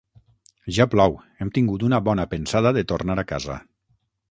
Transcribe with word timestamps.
Ja 0.77 0.87
plou: 0.93 1.13
hem 1.43 1.51
tingut 1.59 1.85
una 1.89 2.01
bona 2.09 2.27
pensada 2.33 2.73
de 2.79 2.87
tornar 2.95 3.21
a 3.23 3.29
casa. 3.35 3.63